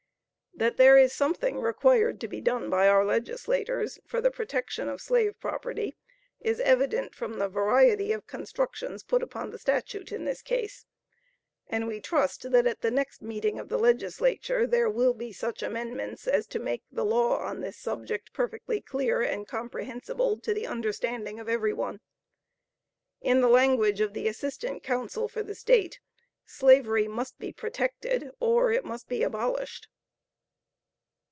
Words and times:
That 0.53 0.77
there 0.77 0.95
is 0.97 1.11
something 1.11 1.59
required 1.59 2.21
to 2.21 2.27
be 2.27 2.39
done 2.39 2.69
by 2.69 2.87
our 2.87 3.03
Legislators, 3.03 3.97
for 4.05 4.21
the 4.21 4.29
protection 4.29 4.89
of 4.89 5.01
slave 5.01 5.39
property, 5.39 5.95
is 6.39 6.59
evident 6.59 7.15
from 7.15 7.39
the 7.39 7.47
variety 7.47 8.11
of 8.11 8.27
constructions 8.27 9.01
put 9.01 9.23
upon 9.23 9.49
the 9.49 9.57
statute 9.57 10.11
in 10.11 10.25
this 10.25 10.43
case, 10.43 10.85
and 11.67 11.87
we 11.87 11.99
trust, 11.99 12.51
that 12.51 12.67
at 12.67 12.81
the 12.81 12.91
next 12.91 13.23
meeting 13.23 13.57
of 13.57 13.69
the 13.69 13.79
Legislature 13.79 14.67
there 14.67 14.89
will 14.89 15.15
be 15.15 15.31
such 15.31 15.63
amendments, 15.63 16.27
as 16.27 16.45
to 16.47 16.59
make 16.59 16.83
the 16.91 17.05
law 17.05 17.39
on 17.39 17.61
this 17.61 17.77
subject, 17.79 18.31
perfectly 18.33 18.81
clear 18.81 19.21
and 19.23 19.47
comprehensible 19.47 20.37
to 20.41 20.53
the 20.53 20.67
understanding 20.67 21.39
of 21.39 21.49
every 21.49 21.73
one. 21.73 22.01
In 23.19 23.41
the 23.41 23.49
language 23.49 24.01
of 24.01 24.13
the 24.13 24.27
assistant 24.27 24.83
counsel 24.83 25.27
for 25.27 25.41
the 25.41 25.55
State, 25.55 26.01
"Slavery 26.45 27.07
must 27.07 27.39
be 27.39 27.51
protected 27.53 28.29
or 28.39 28.71
it 28.71 28.85
must 28.85 29.07
be 29.07 29.23
abolished." 29.23 29.87